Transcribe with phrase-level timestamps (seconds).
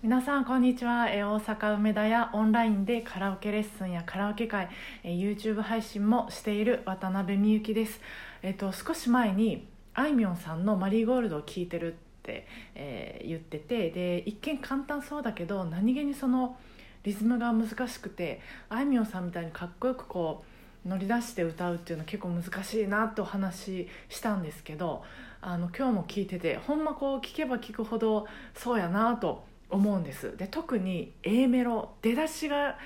[0.00, 1.10] 皆さんこんにちは。
[1.10, 4.68] え大阪梅田やオンラインでカラオケレッスンやカラオケ会
[5.02, 8.00] えー YouTube 配信もしている渡辺美幸です。
[8.42, 16.56] えっ、と少し前にあいみょんさんの「マリーゴールド」を聴いてるって、えー言っててで一見簡単そうだけど何気にその
[17.02, 20.44] リズムが難しくてあいみょんさんみたいにかっこよくこ
[20.86, 25.02] う乗り出して歌うっていうのは結構難しいなとお話ししたんですけど
[25.40, 30.36] あの今日も聞いててほんまこう聞けば聞くほどそうやなと思うんです。
[30.36, 32.78] で特に A メロ出だしが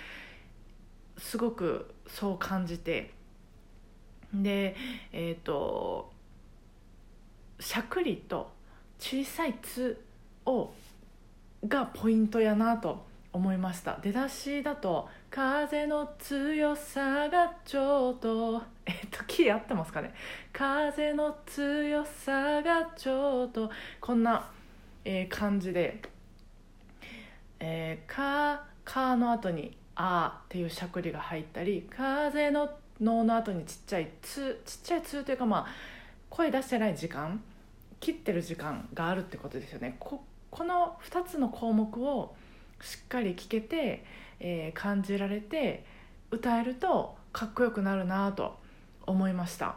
[1.16, 3.12] すごくそう感じて
[4.34, 4.74] で
[5.12, 6.10] えっ、と
[7.60, 8.50] しゃくりと
[8.98, 10.02] 小さい「つ」
[10.46, 10.72] を
[11.66, 13.98] がポイントやなと思いました。
[14.02, 20.12] 出だしだと「風の強さがちょっと」えっとキー合ってますかね
[20.52, 24.50] 「風の強さがちょっと」こんな、
[25.04, 26.00] えー感じで
[27.64, 32.68] 「えー、か」かの後に「あ」っていうしゃくりが入ったり「風の」
[33.00, 35.66] のの後にちっちゃい「つ」ちっちゃい「つ」というかまあ
[36.28, 37.40] 声出してない時間
[38.00, 39.96] 切ってる時間があるってことですよね。
[40.00, 42.34] ここの2つの項目を
[42.80, 44.04] しっかり聞けて、
[44.40, 45.84] えー感じられて
[46.32, 48.58] 歌えるとかっこよくなるなと
[49.06, 49.76] 思いました。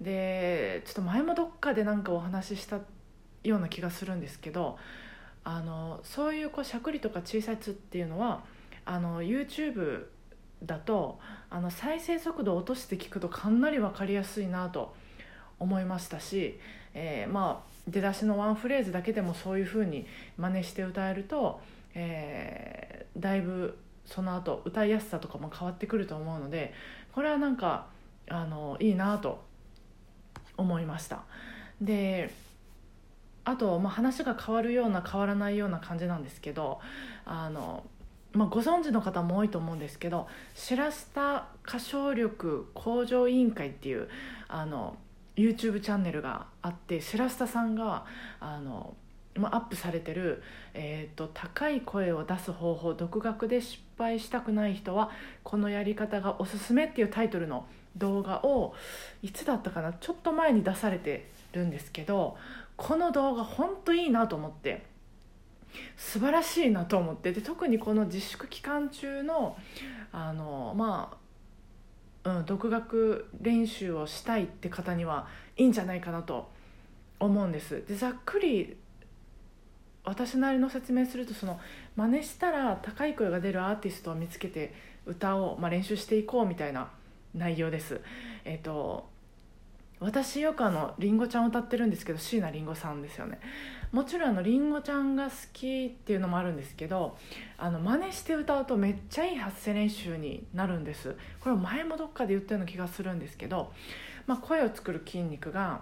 [0.00, 2.78] でちょっと前もどっかでなんかお話しした
[3.42, 4.78] ような気がするんですけど
[5.48, 8.42] あのそういうこうしゃくりとか小さい「つ」っていうのは
[8.84, 10.06] あの YouTube
[10.64, 14.92] だとあの再生速度を落として聞くとかなり分かりやすいなと
[15.60, 16.58] 思いましたし、
[16.94, 20.04] えーまあ出だしのワンフレーズだけでもそういう風に
[20.36, 21.60] 真似して歌えると、
[21.94, 26.74] えーだいぶその後歌いやすさとかも変わってくると思うので
[27.12, 27.86] これはなんか
[28.28, 29.44] あのいいなと
[30.56, 31.22] 思いました。
[31.80, 32.34] で
[33.46, 36.80] あと、まあ、話が変わるような変わらないような感じなんですけど
[37.24, 37.84] あの、
[38.32, 44.08] まあ、ご存知の方も多いと思うんですけど「白下歌唱力向上委員会」っていう
[44.48, 44.96] あの
[45.36, 48.04] YouTube チャンネルがあって白下さんが
[48.40, 48.96] あの、
[49.36, 50.42] まあ、アップされてる、
[50.74, 55.10] えーと「高い声を出す方法独学で失敗したくない人は
[55.44, 58.74] このやり方がおすすめ」っていうタイトルの動画を
[59.22, 62.36] いつだったかなちょっと前に出されてるんですけど
[62.76, 64.84] この動画ほんといいなと思って
[65.96, 69.56] 素晴らしいなと思ってで特にこの自粛期間中の
[70.12, 71.18] あのま
[72.24, 75.26] あ、うん、独学練習をしたいって方には
[75.56, 76.50] いいんじゃないかなと
[77.18, 77.84] 思うんです。
[77.86, 78.76] でざっくり
[80.04, 81.58] 私なりの説明するとその
[81.96, 84.72] 真似したら高い声が出るアーティストを見つけて
[85.04, 86.88] 歌を、まあ、練習していこうみたいな
[87.36, 88.00] 内容です。
[88.44, 89.08] えっ、と
[89.98, 93.40] 私よくあのりんごちゃんを歌ってるんですけど椎名林檎さんですよね。
[93.92, 97.16] もちろんあのりんごちゃんが好きっていうのもあるんですけど
[97.56, 101.16] あの真似して歌うとめっちゃいい発声練習になるんです。
[101.40, 103.72] これを前もどっかで言ったような気がするんですけど、
[104.26, 105.80] まあ、声を作る筋肉が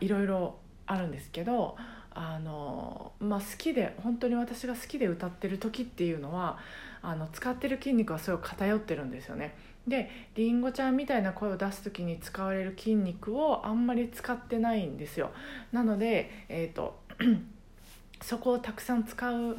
[0.00, 1.76] いろいろあるんですけど
[2.10, 6.58] あの、まあ、好きで本当に私が好きで歌ってる時っていうのは
[7.02, 9.54] あの使ってる筋肉はすごい偏ってるんですよね。
[9.86, 15.30] でりんごちゃんみたいな声を出す時に使われる筋肉をあんまり使ってないんですよ。
[15.72, 17.00] なので、えー、と
[18.20, 19.56] そこをたくさん使う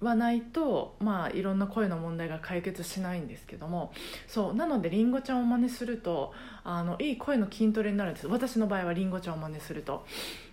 [0.00, 3.92] はないとまあいろんな声の問題が解決しないんですけども。
[4.26, 6.32] そうなのでりんごちゃんを真似すると
[6.64, 8.26] あのいい声の筋トレになるんです。
[8.26, 10.04] 私の場合はりんごちゃんを真似すると。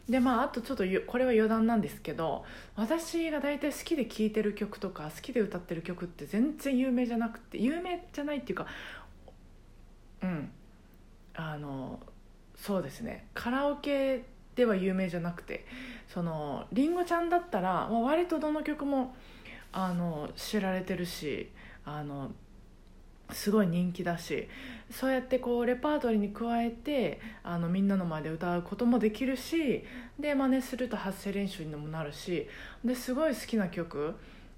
[0.09, 2.45] でまああとちょっとこれは余談なんですけど
[2.75, 8.67] 私が大体好きで聴いてる曲とか好きで歌ってる曲って全然有名じゃなくて有名じゃないっていうか
[10.21, 10.51] うん。
[11.35, 11.99] あの
[12.55, 13.27] そうですね。
[13.35, 14.25] カラオケ
[14.55, 15.65] では有名じゃなくて
[16.07, 19.15] そのりんごちゃんだったら、まあ、割とどの曲も
[19.71, 21.51] あの知られてるし
[21.85, 22.31] あの
[23.31, 24.47] すごい人気だし
[24.89, 29.83] そうやってこうレパートリーに加えてあのみんなの前で歌うこともできるし
[30.19, 32.47] で真似すると発声練習にもなるし
[32.85, 34.15] ですごい好きな曲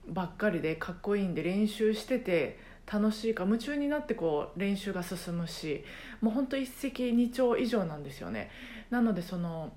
[0.08, 2.60] ばっかりでかっこいいんで練習してて
[2.92, 5.84] 楽しいか夢中になってこう練習が進むし
[6.22, 8.50] もうほんと一石二鳥以上なんですよね。
[8.90, 9.74] なのでその、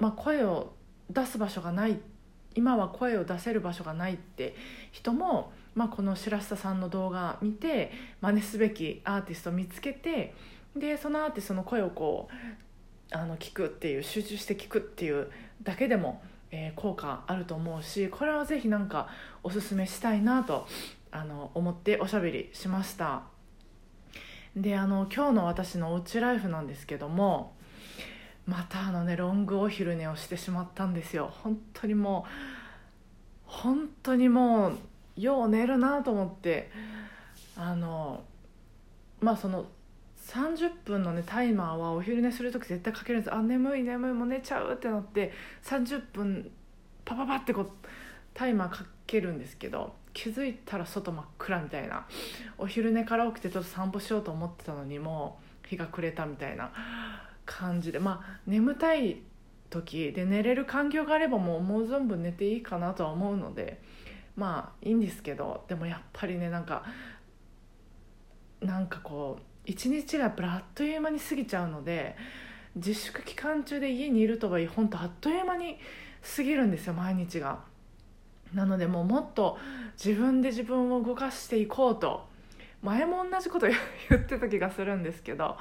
[0.00, 0.72] まあ、声を
[1.10, 2.00] 出す場所がない
[2.56, 4.54] 今は声を出せる場所がないって
[4.92, 7.90] 人も、まあ、この白下さんの動画見て
[8.20, 10.34] 真似すべきアーティストを見つけて
[10.76, 15.30] でそのアーティストの声をこうあの聞くっていう集中して聞くっていう
[15.62, 19.08] だけでも、えー効果あると思うしこれはぜひなんか
[19.42, 20.66] おすすめしたいなと
[21.10, 23.22] あの思っておしゃべりしました。
[24.56, 27.54] であの今日の私のおうちライフなんですけども
[28.46, 31.32] またあのねロングお昼寝をしてしまったんですよ。
[31.42, 32.30] 本当にもう
[33.46, 34.78] 本当にもう
[35.16, 36.70] よう寝るなと思って
[37.56, 38.24] あの
[39.20, 39.66] まあその
[40.26, 43.34] 30分のねタイマーはお昼寝する時絶対かけるんです。
[43.34, 45.32] あ眠い眠いもう寝ちゃうってなって
[45.62, 46.50] 30分
[47.04, 47.70] パパパってこう
[48.32, 52.06] タイマーかけるんですけど気づいたら外真っ暗みたいな。
[52.58, 56.72] お昼寝から起きてちょっと散歩しようと思ってたのにもう日が暮れたみたいな
[57.44, 57.98] 感じで。
[57.98, 59.20] まあ眠たい
[59.70, 63.80] 時で寝れる環境があればもう思う存分寝ていいかなとは思うので
[64.36, 66.84] まあいいんですけどでもやっぱりねなんか
[68.60, 72.16] なんかこう一日がやっぱりあっという間に過ぎちゃうので
[72.76, 75.78] 自粛期間中で家にいるとはいえ本当あっという間に
[76.36, 77.60] 過ぎるんですよ毎日が。
[78.52, 79.58] なのでもうもっと
[80.02, 82.28] 自分で自分を動かしていこうと
[82.82, 83.66] 前も同じこと
[84.10, 85.56] 言ってた気がするんですけど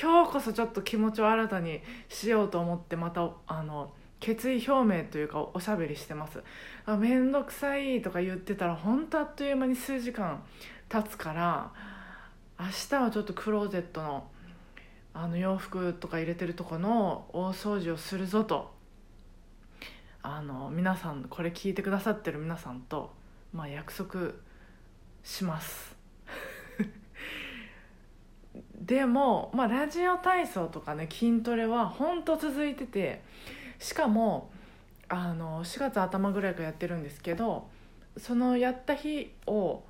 [0.00, 6.42] 今日こそちょっと気持ちを新たにしようと思ってまたあの決意表明というかおしゃべりしてます。
[6.86, 10.42] あ面倒くさいとか言ってたら本当あっという間に数時間
[10.88, 11.72] 経つから
[12.58, 14.28] 明日はちょっとクローゼットの
[15.14, 18.72] あの洋服とか入れてるとこの大掃除をするぞと
[20.22, 23.12] あの皆さんこれ聞いてくださってる皆さんと、
[23.52, 24.32] まあ、約束
[25.22, 25.96] します。
[28.80, 33.22] でも、まあ、ラジオ体操とかね筋トレは本当続いてて
[33.78, 34.50] しかも
[35.08, 37.68] あの4月頭ぐらいからやってるんですけど
[38.16, 39.82] そのやった日を、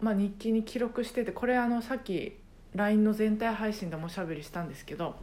[0.00, 2.38] まあ、日記に記録しててこれあのさっき
[2.74, 5.16] LINE の全体配信でもおしゃべりしたんですけど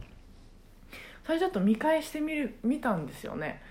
[1.26, 3.62] それちょっと見返してみる見たんですよね。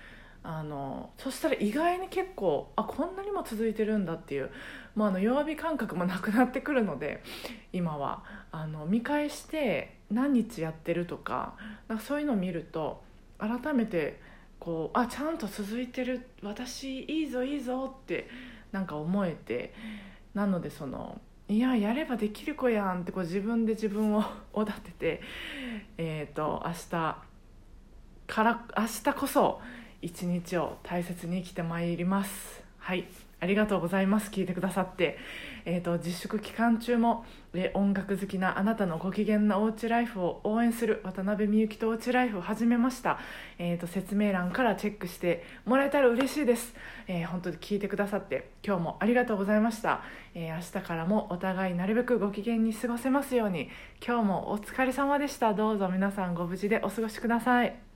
[0.42, 4.50] あのそしたら意外に結構あこんなにも続いてるんだっていう、
[4.96, 7.22] まあ、あの弱火感覚もなくなってくるので
[7.74, 11.56] 今はあの見返して何日やってるとか
[11.88, 13.02] かそういうのを見ると
[13.38, 14.18] 改めて
[14.60, 16.28] こうあちゃんと続いてる。
[16.42, 18.28] 私いいぞいいぞって
[18.70, 19.74] なんか思えて。
[20.34, 25.20] なのでそのいややればできる子やんってこう自分で自分を おだてて
[25.98, 27.16] えっ、ー、と明日
[28.28, 29.60] から明日こそ
[30.00, 32.69] 一日を大切に生きてまいります。
[32.80, 33.06] はい
[33.40, 34.30] ありがとうございます。
[34.30, 35.16] 聞いてくださって、
[35.64, 37.24] えーと、自粛期間中も、
[37.54, 43.18] え音楽好きなあなたのご機嫌なおうちライフを応援する渡辺美幸とおうちライフを始めました、
[43.58, 46.74] えーと、説明欄からチェックしてもらえたら嬉しいです、
[47.08, 50.02] えー、本当に聞いてくださって今日もありがとうございました、
[50.36, 53.68] えー、明日からもお互いなるべくご機嫌に過ごせますように。
[54.06, 55.52] 今日もお疲れ様でした。
[55.54, 57.89] どうぞ皆さんご無事でお過ごしください。